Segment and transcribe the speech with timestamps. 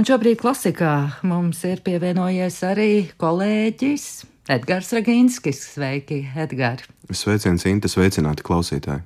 [0.00, 0.90] Un šobrīd klasikā
[1.28, 4.04] mums ir pievienojies arī kolēģis
[4.48, 5.58] Edgars Ragīnskis.
[5.74, 6.86] Sveiki, Edgars!
[7.12, 9.04] Sveiciens, Inte, sveicināti klausītāji!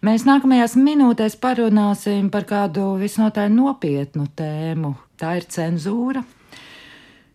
[0.00, 4.94] Mēs nākamajās minūtēs parunāsim par kādu visnotaļ nopietnu tēmu.
[5.20, 6.24] Tā ir cenzūra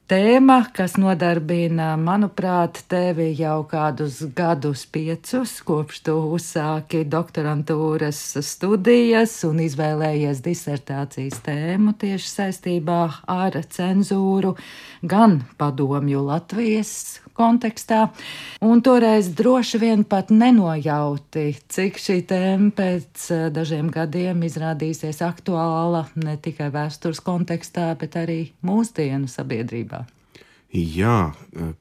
[0.10, 9.62] tēma, kas nodarbina, manuprāt, tevi jau kādus gadus, piecus, kopš tu uzsāki doktorantūras studijas un
[9.68, 13.00] izvēlējies disertācijas tēmu tieši saistībā
[13.30, 14.56] ar cenzūru
[15.06, 18.10] gan padomju Latvijas kontekstā,
[18.66, 26.08] un toreiz droši vien pat nenojauti, cik šī tēma pēc eh, dažiem gadiem izrādīsies aktuāla
[26.20, 29.99] ne tikai vēstures kontekstā, bet arī mūsdienu sabiedrībā.
[30.70, 31.32] Jā,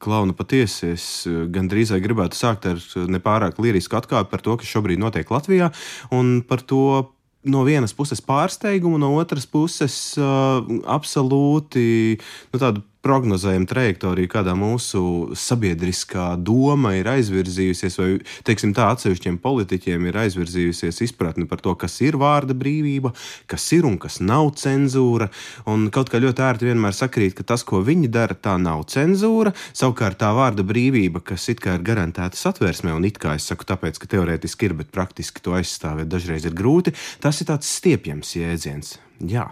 [0.01, 0.95] klauna patiesi.
[0.97, 2.81] Es eh, gandrīz gribētu sākt ar
[3.13, 5.69] nepārāk lirisku atkāpi par to, kas šobrīd notiek Latvijā,
[6.15, 7.13] un par to
[7.49, 10.59] no vienas puses pārsteigumu, no otras puses uh,
[10.91, 15.01] absolūti nu, tādu prognozējam trajektoriju, kādā mūsu
[15.39, 18.09] sabiedriskā doma ir aizvirzījusies, vai
[18.47, 23.13] teiksim, tā atsevišķiem politiķiem ir aizvirzījusies izpratne par to, kas ir vārda brīvība,
[23.51, 25.31] kas ir un kas nav cenzūra.
[25.71, 29.55] Un kaut kā ļoti ērti vienmēr sakrīt, ka tas, ko viņi dara, tā nav cenzūra.
[29.73, 33.69] Savukārt tā vārda brīvība, kas it kā ir garantēta satversmē, un it kā es saku,
[33.69, 38.37] tāpēc, ka teorētiski ir, bet praktiski to aizstāvēt dažreiz ir grūti, tas ir tāds stiepjams
[38.39, 38.99] jēdziens.
[39.19, 39.49] Jā.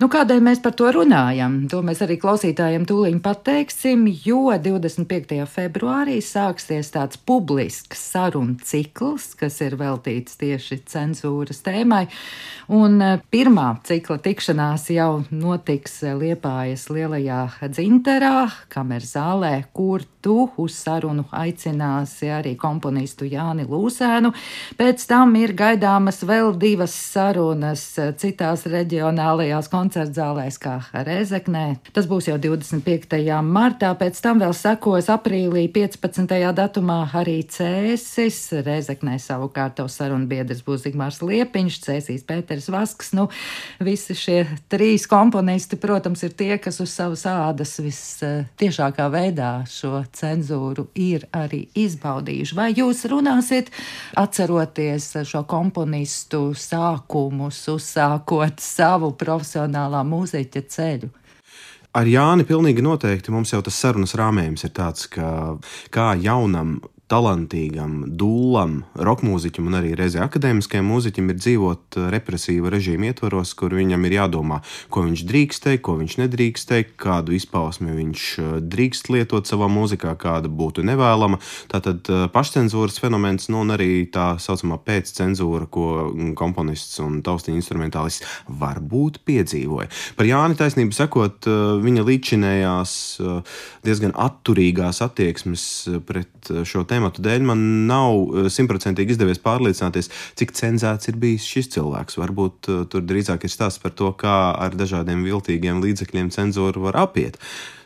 [0.00, 1.60] Nu, kādēļ mēs par to runājam?
[1.70, 5.36] To mēs arī klausītājiem tūlīt pateiksim, jo 25.
[5.50, 12.08] februārī sāksies tāds publisks sarunu cikls, kas ir veltīts tieši cenzūras tēmai.
[12.74, 20.74] Un e, pirmā cikla tikšanās jau notiks Liepājas lielajā dzinterā, kameras zālē, kur tu uz
[20.80, 24.32] sarunu aicināsi arī komponistu Jāni Lūsēnu.
[24.80, 27.84] Pēc tam ir gaidāmas vēl divas sarunas
[28.18, 31.76] citās reģionālajās lielajās koncertzālēs, kā Rezeknē.
[31.92, 33.18] Tas būs jau 25.
[33.44, 36.32] martā, pēc tam vēl sekos aprīlī 15.
[36.56, 38.38] datumā arī Cēsis.
[38.64, 43.12] Rezeknē savukārt to sarunu biedrs būs Zigmārs Liepiņš, Cēsīs Pēters Vasks.
[43.16, 43.26] Nu,
[43.84, 44.38] visi šie
[44.72, 51.66] trīs komponisti, protams, ir tie, kas uz savas ādas vistiešākā veidā šo cenzūru ir arī
[51.84, 52.56] izbaudījuši.
[52.56, 53.68] Vai jūs runāsiet,
[54.16, 59.33] atceroties šo komponistu sākumus, uzsākot savu projektu?
[59.34, 61.10] Profesionālā mūziķa ceļu.
[61.94, 65.56] Ar Jāni pilnīgi noteikti mums jau tas sarunas rāmējums ir tāds, ka
[65.94, 73.10] kā jaunam talantīgam, dūlam, rokmūziķim un arī reizē akadēmiskajam mūziķim ir dzīvot uh, represīva režīma
[73.10, 77.92] ietvaros, kur viņam ir jādomā, ko viņš drīkst teikt, ko viņš nedrīkst teikt, kādu izpausmi
[77.92, 81.40] viņš uh, drīkst lietot savā mūzikā, kāda būtu nevēlama.
[81.72, 87.60] Tātad uh, pašcensūras fenomens, nu un arī tā saucamā pēccenzūra, ko mm, komponists un taustiņa
[87.60, 89.90] instrumentālists varbūt piedzīvoja.
[90.16, 91.46] Par Jāni taisnību sakot,
[91.84, 92.94] viņa līdzinējās
[93.84, 95.64] diezgan atturīgās attieksmes
[96.08, 100.10] pret šo tēmu tematu dēļ man nav eh, simtprocentīgi izdevies pārliecināties,
[100.40, 102.18] cik cenzēts ir bijis šis cilvēks.
[102.20, 107.04] Varbūt uh, tur drīzāk ir stāsts par to, kā ar dažādiem viltīgiem līdzekļiem cenzūru var
[107.04, 107.38] apiet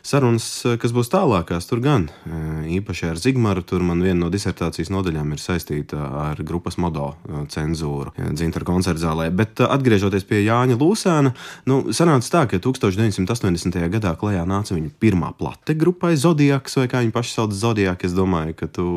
[0.09, 3.63] sarunas, eh, kas būs tālākās, tur gan eh, īpaši ar Zigmaru.
[3.67, 9.29] Tur man viena no disertācijas nodaļām ir saistīta ar grupas modo eh, cenzūru dzintara koncertzālē.
[9.35, 11.33] Bet atgriežoties pie Jāņa Lūsēna,
[11.69, 13.77] nu, sanāca tā, ka 1980.
[13.93, 18.05] gadā klajā nāca viņa pirmā plate grupai Zodiaks, vai kā viņi paši sauc Zodiak.
[18.05, 18.87] Es domāju, ka tu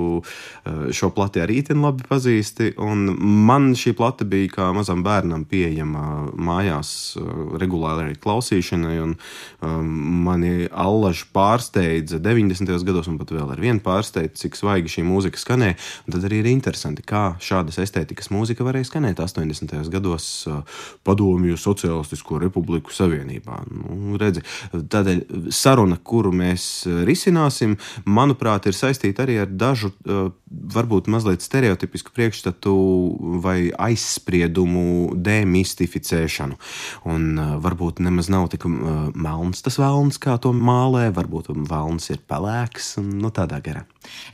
[0.94, 2.72] šo plati arī tin labi pazīsti.
[2.82, 3.04] Un
[3.46, 6.92] man šī plate bija kā mazam bērnam pieejama mājās
[7.60, 9.92] regulāri klausīšanai, un um,
[10.26, 10.68] mani
[11.02, 12.70] allaži pārsteidza 90.
[12.86, 15.76] gados, un pat vēl ar vienu pārsteidza, cik svaigi šī mūzika skanēja.
[16.06, 19.74] Un tad arī ir interesanti, kā šādas estētikas mūzika varēja skanēt 80.
[19.92, 20.28] gados
[21.02, 23.62] Padomju Socialistisko Republiku Savienībā.
[23.72, 27.76] Nu, redzi, tādēļ saruna, kuru mēs risināsim,
[28.06, 29.92] manuprāt, ir saistīta arī ar dažu
[30.52, 32.72] varbūt mazliet stereotipisku priekšstatu
[33.42, 36.58] vai aizspriedumu demistificēšanu.
[37.08, 42.20] Un varbūt nemaz nav tik melns tas vēlns, kā to māca mālē, varbūt valns ir
[42.28, 43.84] pelēks nu, tādā garā.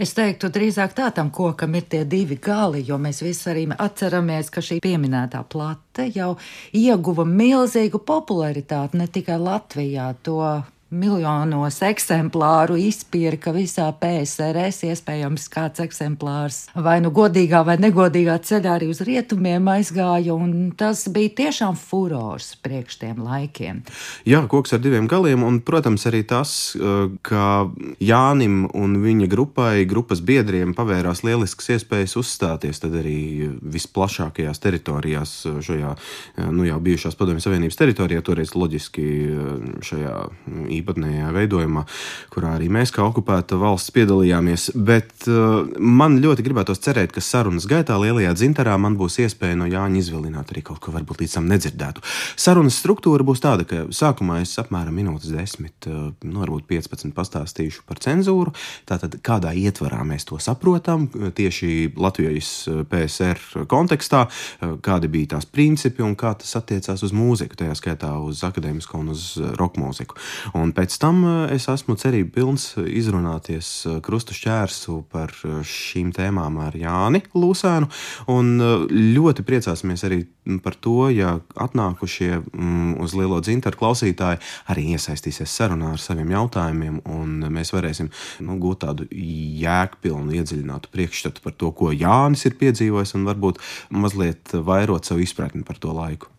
[0.00, 4.50] Es teiktu, drīzāk tā tam kokam ir tie divi gali, jo mēs visi arī atceramies,
[4.50, 6.34] ka šī pieminētā plate jau
[6.76, 10.12] ieguva milzīgu popularitāti ne tikai Latvijā.
[10.24, 10.40] To
[10.90, 14.86] miljonos eksemplāru izpirka visā PSRS.
[14.88, 21.04] Iespējams, kāds eksemplārs vai nu godīgā vai negodīgā ceļā arī uz rietumiem aizgāja, un tas
[21.12, 23.82] bija tiešām furors priekš tiem laikiem.
[24.28, 27.68] Jā, koks ar diviem galiem, un, protams, arī tas, eh, ka
[28.00, 35.34] Jānim un viņa grupai, grupas biedriem pavērās lielisks iespējas uzstāties tad arī visplašākajās teritorijās
[35.64, 35.94] šajā,
[36.38, 40.16] eh, nu jau bijušās Padomju Savienības teritorijā, toreiz loģiski eh, šajā
[40.78, 41.84] īpatnējā veidojumā,
[42.32, 44.70] kurā arī mēs kā okupēta valsts piedalījāmies.
[44.74, 49.68] Bet uh, man ļoti gribētos cerēt, ka sarunas gaitā lielajā dzintarā man būs iespēja no
[49.68, 52.04] Jāņa izvilināt arī kaut ko varbūt līdz tam nedzirdētu.
[52.38, 57.84] Sarunas struktūra būs tāda, ka sākumā es apmēram minūtes desmit, uh, nu varbūt 15 pastāstīšu
[57.88, 58.54] par cenzūru,
[58.88, 65.48] tātad kādā ietvarā mēs to saprotam tieši Latvijas uh, PSR kontekstā, uh, kādi bija tās
[65.48, 69.24] principi un kā tas attiecās uz mūziku, tajā skaitā uz akadēmisko un uz
[69.58, 70.18] roka mūziku.
[70.58, 76.12] Un pēc tam eh, es esmu cerību pilns izrunāties eh, krustu šķērsu par eh, šīm
[76.16, 77.88] tēmām ar Jāni Lūsēnu.
[78.32, 78.54] Un
[79.16, 80.22] ļoti priecāsimies arī
[80.64, 84.40] par to, ja atnākušie mm, uz lielo dzintaru klausītāji
[84.72, 88.08] arī iesaistīsies sarunā ar saviem jautājumiem, un mēs varēsim
[88.46, 93.62] nu, gūt tādu jēgpilnu, iedziļinātu priekšstatu par to, ko Jānis ir piedzīvojis, un varbūt
[93.92, 96.32] mazliet vairot savu izpratni par to laiku.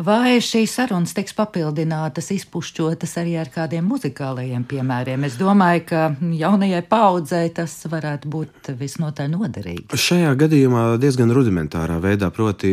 [0.00, 5.26] Vai šīs sarunas tiks papildinātas, izpušķotas arī ar kādiem muzikālajiem piemēriem?
[5.28, 6.04] Es domāju, ka
[6.40, 9.84] jaunajai paudzei tas varētu būt visnotaļ noderīgi.
[9.92, 12.72] Šajā gadījumā diezgan rudimentārā veidā, proti,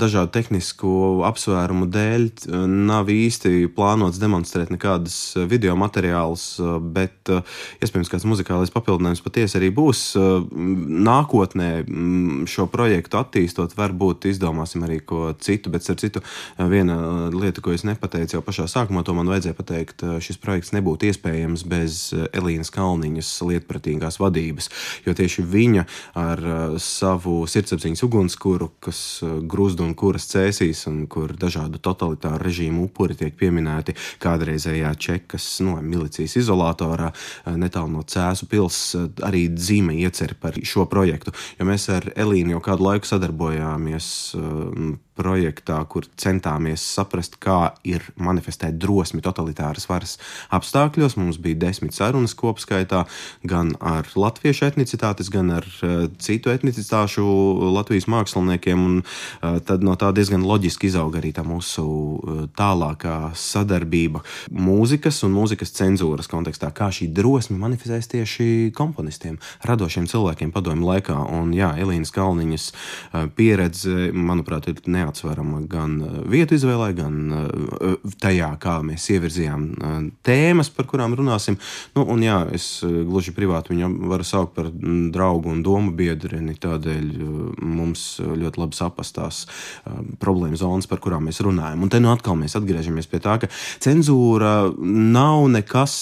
[0.00, 0.94] dažādu tehnisku
[1.28, 2.26] apsvērumu dēļ
[2.88, 5.18] nav īsti plānots demonstrēt nekādas
[5.50, 6.46] video materiālus,
[6.96, 7.28] bet
[7.84, 10.06] iespējams kāds muzikālais papildinājums patiesi arī būs.
[10.16, 11.70] Nākotnē
[12.48, 16.05] šo projektu attīstot, varbūt izdomāsim arī ko citu, bet ar citu,
[16.58, 16.96] viena
[17.32, 21.64] lieta, ko es nepateicu jau pašā sākumā, to man vajadzēja pateikt, šis projekts nebūtu iespējams
[21.68, 22.00] bez
[22.36, 24.70] Elīnas Kalniņas lietpratīgās vadības,
[25.06, 25.86] jo tieši viņa
[26.20, 26.42] ar
[26.82, 33.36] savu sirdsapziņas ugunskura, kas grūzd un kuras cēsīs, un kur dažādu totalitāru režīmu upuri tiek
[33.38, 37.12] pieminēti kādreizējā Čekas no, milicijas izolatorā,
[37.58, 38.80] netālu no Cēzu pils,
[39.26, 44.12] arī dzīme ieceri par šo projektu, jo mēs ar Elīnu jau kādu laiku sadarbojāmies
[45.16, 50.16] projektā, kur centāmies saprast, kā ir manifestēt drosmi totalitāras varas
[50.54, 51.16] apstākļos.
[51.20, 53.04] Mums bija desmit sarunas kopskaitā
[53.46, 57.24] gan ar latviešu etnicitātes, gan ar uh, citu etnicitāšu
[57.76, 58.84] Latvijas māksliniekiem.
[58.86, 64.22] Un, uh, tad no tā diezgan loģiski izauga arī tā mūsu uh, tālākā sadarbība
[64.52, 71.16] mūzikas un mūzikas cenzūras kontekstā, kā šī drosme manifestēs tieši komponistiem, radošiem cilvēkiem padomju laikā.
[71.36, 72.68] Un jā, Elīnas Kalniņas
[73.36, 79.66] pieredze, manuprāt, ir neatkarīga neatsverama gan eh, vietu izvēlē, gan eh, tajā, kā mēs ievirzījām
[79.72, 81.58] eh, tēmas, par kurām runāsim.
[81.96, 86.56] Nu, un jā, es gluži privāti viņu varu saukt par mm, draugu un domu biedrini,
[86.60, 87.06] tādēļ
[87.62, 89.44] mums ļoti labi sapastās
[90.22, 91.84] problēma zonas, par kurām mēs runājam.
[91.84, 93.50] Un te nu atkal mēs atgriežamies pie tā, ka
[93.84, 95.96] cenzūra nav nekas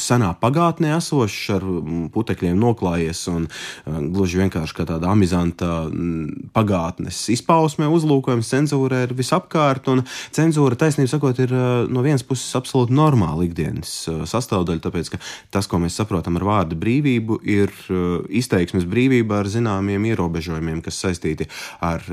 [0.00, 3.48] senā pagātnē esošs, ar mm, putekļiem noklājies un
[3.86, 9.88] gluži vienkārši kā tāda amizanta mm, pagātnes izpausme uzlūk aplūkojums cenzūra ir visapkārt,
[10.34, 15.20] cenzūra, taisnība sakot, ir eh, no vienas puses absolūti normāla ikdienas eh, sastāvdaļa, tāpēc ka
[15.50, 18.04] tas, ko mēs saprotam ar vārdu brīvību, ir eh,
[18.40, 21.48] izteiksmes brīvība ar zināmiem ierobežojumiem, kas saistīti
[21.80, 22.04] ar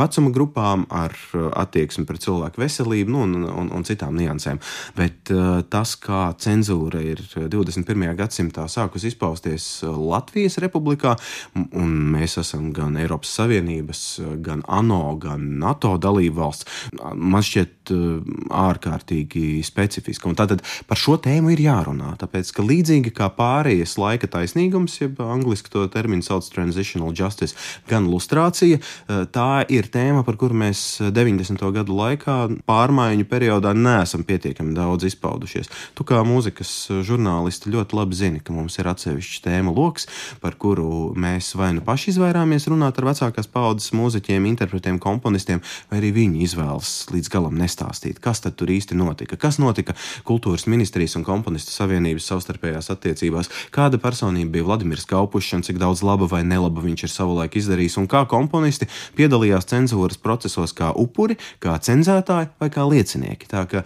[0.00, 4.60] vecuma grupām, ar attieksmi pret cilvēku veselību nu, un, un, un citām niansēm.
[4.96, 5.30] Bet
[5.72, 8.06] tas, kā cenzūra ir 21.
[8.18, 11.16] gadsimtā sākus izpausties Latvijas republikā,
[11.56, 14.04] un mēs esam gan Eiropas Savienības,
[14.44, 16.66] gan ANO, gan NATO dalību valsts,
[17.14, 20.28] man šķiet uh, ārkārtīgi specifiska.
[20.30, 22.14] Un tātad par šo tēmu ir jārunā.
[22.20, 27.56] Tāpēc, ka līdzīgi kā pārējais laika taisnīgums, jeb angļuiski to terminu sauc transitional justice,
[27.90, 31.64] gan lustrācija, uh, tā ir tēma, par kuru mēs 90.
[31.74, 32.38] gadu laikā
[32.68, 35.70] pārmaiņu periodā neesam pietiekami daudz izpaudušies.
[35.98, 36.72] Tu kā mūzikas
[37.06, 40.08] žurnālisti ļoti labi zini, ka mums ir atsevišķs tēma lokus,
[40.42, 45.60] par kuru mēs vai nu paši izvairāmies runāt ar vecākās paudzes mūziķiem, interpretiem, komponistiem, žurnālistiem,
[45.90, 49.94] vai arī viņi izvēlas līdz galam nestāstīt, kas tur īsti notika, kas notika
[50.24, 56.02] kultūras ministrijas un komponistu savienības savstarpējās attiecībās, kāda personība bija Vladimirs Kaupušs un cik daudz
[56.02, 61.38] laba vai nelaba viņš ir savulaik izdarījis, un kā komponisti piedalījās cenzūras procesos kā upuri,
[61.60, 63.48] kā cenzētāji vai kā liecinieki.
[63.50, 63.84] Tā, ka,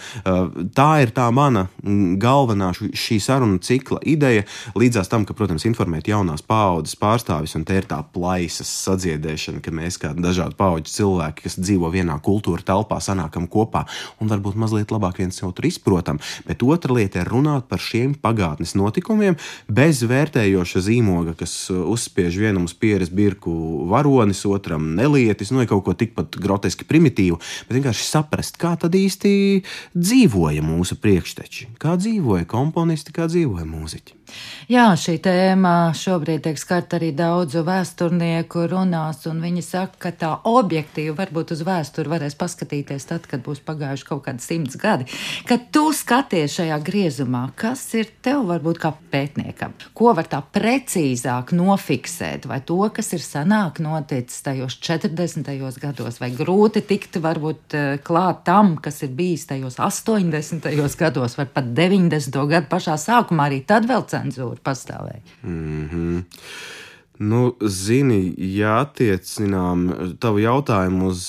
[0.75, 1.69] tā ir tā mana
[2.21, 4.45] galvenā šī sarunu cikla ideja,
[4.77, 9.75] līdzās tam, ka, protams, informēt jaunās paaudzes pārstāvis, un te ir tā plaisas sadziedēšana, ka
[9.75, 13.85] mēs kā dažādu paudžu cilvēki kas dzīvo vienā kultūra telpā, sanākam kopā
[14.21, 16.21] un varbūt mazliet labāk viens otru izprotam.
[16.49, 19.37] Bet otra lieta ir runāt par šiem pagātnes notikumiem
[19.69, 23.53] bez vērtējoša zīmoga, kas uzspiež vienam uz pieres birku
[23.91, 29.35] varonis, otram nelietis, nu, kaut ko tikpat groteski primitīvu, bet vienkārši saprast, kā tad īsti
[29.95, 34.21] dzīvoja mūsu priekšteči, kā dzīvoja komponisti, kā dzīvoja mūziķi.
[34.73, 40.31] Jā, šī tēma šobrīd tiek skarta arī daudzu vēsturnieku runās, un viņi saka, ka tā
[40.49, 45.07] objektīvi varbūt uz vēsturi varēs paskatīties tad, kad būs pagājuši kaut kādi simts gadi.
[45.49, 51.55] Kad tu skaties šajā griezumā, kas ir tev varbūt kā pētniekam, ko var tā precīzāk
[51.57, 55.51] nofiksēt, vai to, kas ir senāk noticis tajos 40.
[55.83, 60.71] gados, vai grūti tikt varbūt eh, klāt tam, kas ir bijis tajos 80.
[61.01, 62.41] gados, vai pat 90.
[62.51, 65.23] gadu pašā sākumā, arī tad vēl cenzūra pastāvēja.
[65.43, 66.25] Mm -hmm.
[67.19, 69.85] Nu, zini, ja attiecinām
[70.19, 71.21] tavu jautājumu uz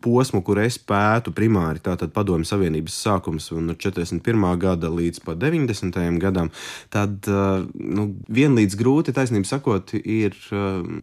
[0.00, 4.46] posmu, kur es pētu primāri, tātad Padomju Savienības sākums no 41.
[4.62, 5.98] gada līdz pat 90.
[6.22, 6.48] gadam,
[6.88, 10.32] tad nu, vienlīdz grūti, taisnība sakot, ir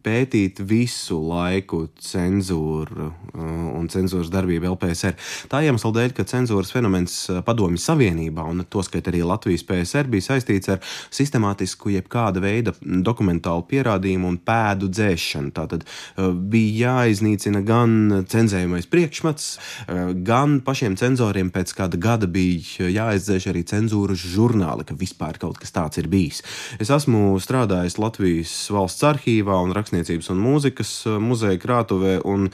[0.02, 5.14] pētīt visu laiku cenzūru un cenzūras darbību LPSR.
[5.54, 10.74] Tā iemesla dēļ, ka cenzūras fenomens Padomju Savienībā un toskat arī Latvijas PSR bija saistīts
[10.74, 10.82] ar
[11.14, 15.52] sistemātisku jebkāda veida dokumentālu pierādījumu un pēdu dzēšanu.
[15.56, 22.88] Tātad uh, bija jāiznīcina gan cenzējamais priekšmets, uh, gan pašiem cenzoriem pēc kāda gada bija
[22.92, 26.42] jāizdzēš arī cenzūras žurnāli, ka vispār kaut kas tāds ir bijis.
[26.82, 32.48] Es esmu strādājis Latvijas valsts arhīvā un rakstniecības un mūzikas uh, muzeja krātuvē, un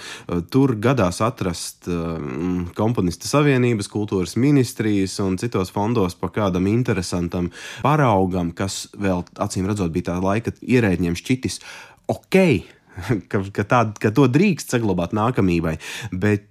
[0.53, 1.89] tur gadās atrast
[2.77, 7.51] komponista savienības, kultūras ministrijas un citos fondos pa kādam interesantam
[7.85, 11.61] paraugam, kas vēl acīm redzot bija tā laika ierēģiem šķitis
[12.09, 12.37] ok,
[13.31, 15.77] ka, ka, tā, ka to drīkst saglabāt nākamībai.
[16.13, 16.49] Bet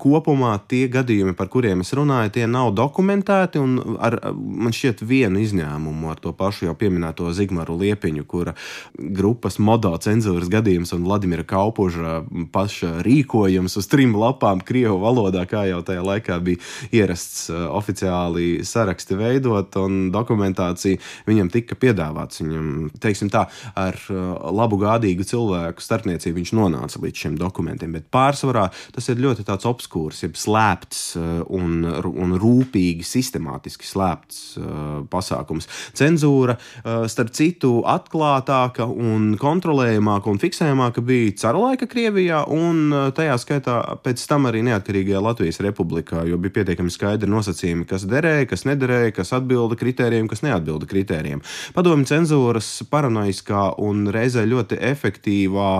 [0.00, 3.62] kopumā tie gadījumi, par kuriem es runāju, tie nav dokumentēti.
[3.98, 8.54] Ar, man šķiet, vienu izņēmumu ar to pašu jau pieminēto Zigmaru Liepiņu, kura
[8.98, 12.20] grupas modo cenzūras gadījums un Vladimira Kaupuža
[12.52, 16.60] paša rīkojums uz trim lapām Krievu valodā, kā jau tajā laikā bija
[16.92, 22.42] ierasts uh, oficiāli saraksti veidot, un dokumentācija viņam tika piedāvāts.
[22.44, 23.46] Viņam, teiksim tā,
[23.78, 29.20] ar uh, labu gādīgu cilvēku starpniecību viņš nonāca līdz šiem dokumentiem, bet pārsvarā tas ir
[29.22, 34.66] ļoti tāds obskūrs, jeb slēpts eh, un, un rūpīgi, sistemātiski slēpts uh,
[35.10, 35.66] pasākums.
[35.96, 43.36] Cenzūra, uh, starp citu, atklātāka un kontrolējamāka un fiksējamāka bija cara laika Krievijā, un tajā
[43.40, 48.66] skaitā pēc tam arī neatkarīgajā Latvijas republikā, jo bija pietiekami skaidri nosacījumi, kas derēja, kas
[48.68, 51.42] nederēja, kas atbilda kritērijiem, kas neatbilda kritērijiem.
[51.76, 55.70] Padomju cenzūras paranoiskā un reizē ļoti efektīvā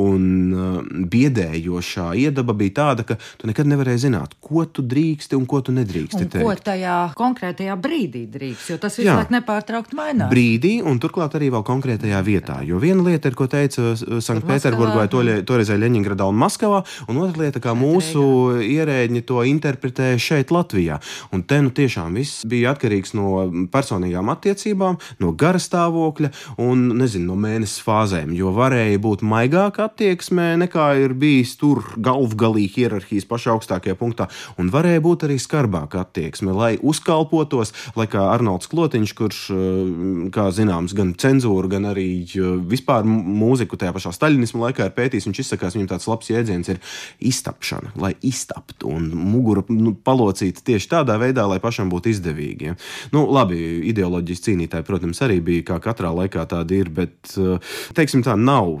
[0.00, 0.26] un
[1.12, 5.74] biedējošā iedaba bija tāda, ka tu nekad nevarēji zināt, ko tu drīksti un ko tu
[5.76, 6.44] nedrīksti un teikt.
[6.44, 10.30] Ko tajā konkrētajā brīdī drīkst, jo tas visu laiku nepārtraukt mainās.
[10.32, 12.60] Brīdī un turklāt arī vēl konkrētajā vietā.
[12.66, 15.06] Jo viena lieta ir, ko teica Sanktpēterburgā,
[15.48, 18.22] toreizē Ļeņingradā un Maskavā, un otra lieta, kā mūsu
[18.64, 21.00] ierēģi to interpretē šeit Latvijā.
[21.34, 27.30] Un te nu tiešām viss bija atkarīgs no personīgām attiecībām, no gara stāvokļa un, nezinu,
[27.30, 33.26] no mēnesis fāzēm, jo varēja būt maigāka attieksme nekā ir bijis tur galvgalā galī hierarhijas
[33.28, 34.28] pašā augstākajā punktā,
[34.58, 40.50] un varēja būt arī skarbāka attieksme, lai uzkalpotos, lai kā Arnolds Klotiņš, kurš, eh, kā
[40.50, 45.42] zināms, gan cenzūru, gan arī eh, vispār mūziku tajā pašā staļinismu laikā ir pētījis, viņš
[45.44, 46.80] izsakās, viņam tāds labs jēdziens ir
[47.20, 52.70] iztapšana, lai iztaptu un muguru nu, palocītu tieši tādā veidā, lai pašam būtu izdevīgi.
[52.70, 52.76] Ja.
[53.12, 53.58] Nu, labi,
[53.90, 57.58] ideoloģijas cīnītāji, protams, arī bija kā katrā laikā tādi ir, bet, eh,
[57.94, 58.80] teiksim tā, nav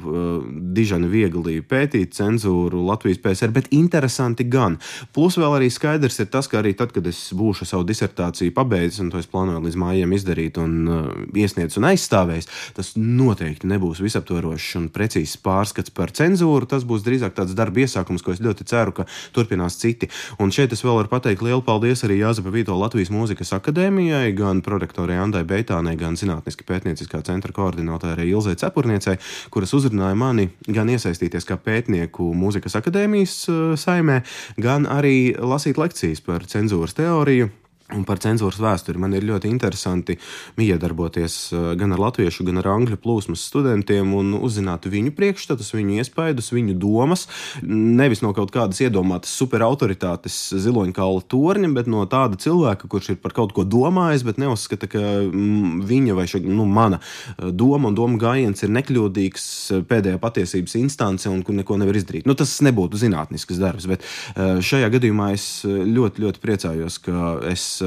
[0.74, 4.78] dižani viegli pētīt cenzūru Latvijas PSR, bet interesanti gan.
[5.14, 9.02] Plus vēl arī skaidrs ir tas, ka arī tad, kad es būšu savu disertāciju pabeidzis,
[9.04, 14.00] un to es plānoju līdz mājām izdarīt un uh, iesniegt un aizstāvējis, tas noteikti nebūs
[14.04, 16.68] visaptvarošs un precīzs pārskats par cenzūru.
[16.70, 20.08] Tas būs drīzāk tāds darba iesākums, ko es ļoti ceru, ka turpinās citi.
[20.40, 24.62] Un šeit es vēl varu pateikt lielu paldies arī Jāzepa Vito Latvijas Mūzikas akadēmijai, gan
[24.64, 29.18] prorektorai Andai Beitānei, gan Zinātniski pētnieciskā centra koordinātorai Ilzai Cepurniecei,
[29.52, 33.36] kuras uzrunāja mani gan iesaistīties kā pētnieku mūzikas akadēmijas
[33.80, 34.20] saimē,
[34.60, 37.50] gan arī lasīt lekcijas par cenzūras teoriju
[37.90, 40.14] Un par cenzūras vēsturi man ir ļoti interesanti
[40.60, 45.98] iedarboties eh, gan ar latviešu, gan ar angļu plūsmas studentiem un uzzināt viņu priekšstatus, viņu
[45.98, 47.26] iespaidus, viņu domas.
[47.66, 53.34] Nevis no kaut kādas iedomātas superautoritātes ziloņkaula torņa, bet no tāda cilvēka, kurš ir par
[53.36, 55.02] kaut ko domājis, bet neuzskata, ka
[55.90, 60.78] viņa vai šo, nu, mana eh, doma un doma gājiens ir nekļūdīgs eh, pēdējā patiesības
[60.78, 62.28] instance un kur neko nevar izdarīt.
[62.30, 64.04] Nu, tas nebūtu zinātnisks darbs, bet
[64.36, 67.79] šajā gadījumā es ļoti, ļoti priecājos, ka es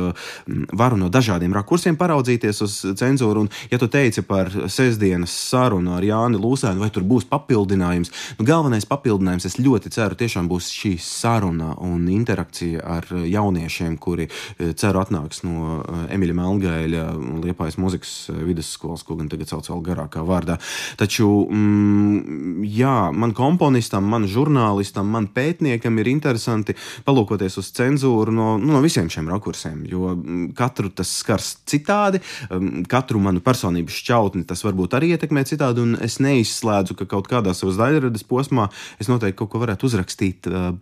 [0.73, 3.45] varu no dažādiem rakursiem paraudzīties uz cenzūru.
[3.45, 8.47] Un, ja tu teici par sestdienas sarunu ar Jāni Lūsēnu, vai tur būs papildinājums, nu,
[8.47, 15.03] galvenais papildinājums, es ļoti ceru, tiešām būs šī saruna un interakcija ar jauniešiem, kuri ceru
[15.03, 15.81] atnāks no
[16.13, 17.05] Emīļa Melngaļa
[17.43, 20.57] Liepājas muzikas vidusskolas, ko gan tagad sauc vēl garākā vārdā.
[21.00, 26.75] Taču, mm, jā, man komponistam, man žurnālistam, man pētniekam ir interesanti
[27.07, 32.21] palūkoties uz cenzūru no, nu, no visiem šiem rakursiem jo mm, katru tas skars citādi,
[32.49, 37.29] mm, katru manu personības šķautni tas varbūt arī ietekmē citādi, un es neizslēdzu, ka kaut
[37.31, 38.69] kādā savas daļradas posmā
[39.01, 40.49] es noteikti kaut ko varētu uzrakstīt.
[40.49, 40.73] Uh,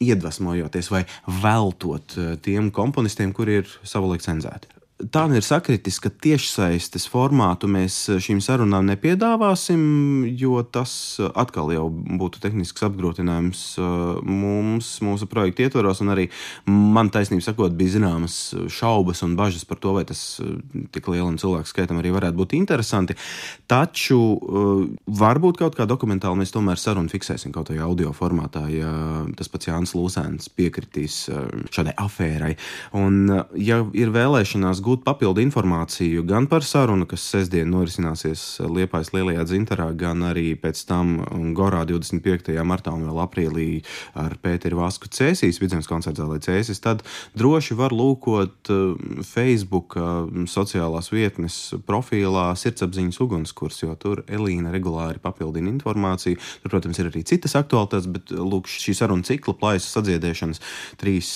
[0.00, 1.02] iedvesmojoties vai
[1.42, 4.79] veltot uh, tiem komponistiem, kuri ir savulaik cenzēti.
[5.00, 9.80] Tā nu ir sakritis, ka tiešsaistes formātu mēs šīm sarunām nepiedāvāsim,
[10.36, 10.92] jo tas
[11.40, 16.02] atkal jau būtu tehnisks apgrūtinājums uh, mums, mūsu projekta ietvaros.
[16.04, 16.26] Arī
[16.68, 18.36] man taisnība sakot, bija zināmas
[18.68, 20.58] šaubas un bažas par to, vai tas uh,
[20.92, 23.16] tik lielam cilvēku skaitam arī varētu būt interesanti.
[23.70, 28.92] Taču uh, varbūt kaut kā dokumentāli mēs tomēr sarunu fiksēsim kaut kādā audio formātā, ja
[29.38, 31.22] tas pats Jānis Lūsēns piekritīs
[31.72, 32.52] šādai afērai.
[33.00, 33.22] Un,
[33.56, 39.86] ja ir vēlēšanās gūt papildu informāciju gan par sarunu, kas sestdien norisināsies Liepājas lielajā dzintarā,
[39.94, 41.12] gan arī pēc tam
[41.56, 42.50] Gorā 25.
[42.66, 43.68] martā un vēl aprīlī
[44.18, 47.04] ar Pēteru Vasku Cēsīs, Vidzemes koncerta zālē Cēsīs, tad
[47.38, 49.96] droši var lūkot eh, Facebook
[50.50, 56.40] sociālās vietnes profilā Sirdsapziņas ugunskurs, jo tur Elīna regulāri papildina informāciju.
[56.62, 60.62] Tur, protams, ir arī citas aktualitātes, bet lūk, šī saruna cikla plājas sadziedēšanas
[61.00, 61.30] trīs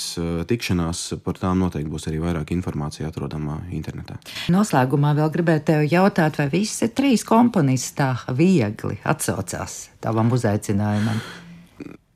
[0.51, 4.19] tikšanās, par tām noteikti būs arī vairāk informācija atrodama pieejama internetā.
[4.53, 11.21] Noslēgumā vēl gribētu tevi jautāt, vai visi trīs komponisti tā viegli atsaucās tavam uzaicinājumam?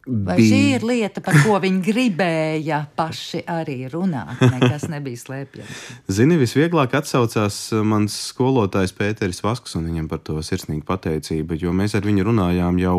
[0.08, 0.48] Vai bija...
[0.48, 4.40] šī ir lieta, par ko viņi gribēja paši arī runāt?
[4.40, 5.82] Nekas nebija slēpjams.
[6.08, 11.74] Zini, visvieglāk atsaucās uh, mans skolotājs Pēteris Vasks, un viņam par to sirsnīgi pateicība, jo
[11.76, 12.94] mēs ar viņu runājām jau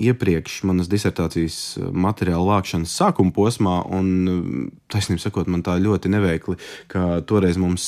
[0.00, 4.48] iepriekš manas disertācijas uh, materiāla vākšanas sākuma posmā, un uh,
[4.94, 6.56] taisnība sakot, man tā ļoti neveikli,
[6.88, 7.84] ka toreiz mums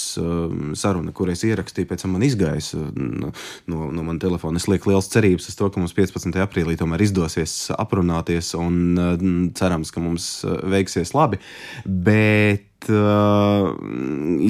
[0.76, 3.32] saruna, kur es ierakstīju, pēc tam man izgājas no,
[3.66, 4.60] no man telefona.
[4.60, 6.34] Es lieku liels cerības uz to, ka mums 15.
[6.42, 9.16] aprīlī tomēr izdosies aprunāties un uh,
[9.56, 11.40] cerams, ka mums uh, veiksies labi.
[11.84, 13.72] Bet uh,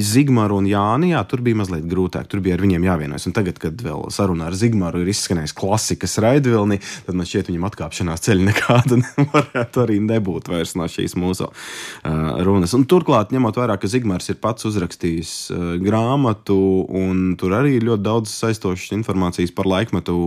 [0.03, 2.29] Zigmaru un Jāni, jā, tur bija mazliet grūtāk.
[2.31, 3.27] Tur bija ar viņiem jāvienojas.
[3.29, 7.67] Un tagad, kad vēl sarunā ar Zigmaru ir izskanējis klasikas raidvilni, tad man šķiet, viņam
[7.71, 8.99] atkāpšanās ceļa nekāda
[9.35, 12.75] varētu arī nebūt vairs no šīs mūsu uh, runas.
[12.77, 17.89] Un turklāt, ņemot vērā, ka Zigmars ir pats uzrakstījis uh, grāmatu, un tur arī ir
[17.89, 20.19] ļoti daudz saistošas informācijas par laikmetu,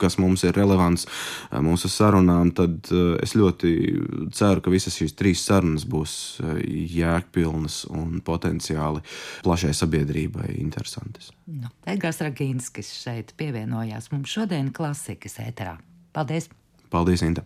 [0.00, 3.76] kas mums ir relevants uh, mūsu sarunām, tad uh, es ļoti
[4.36, 9.02] ceru, ka visas šīs trīs sarunas būs uh, jēgpilnas pilnas un potenciāli
[9.44, 11.32] plašai sabiedrībai interesantas.
[11.46, 15.78] Nu, Edgars Ragīnskis šeit pievienojās mums šodien klasikas ēterā.
[16.12, 16.50] Paldies!
[16.90, 17.44] Paldies, Inta!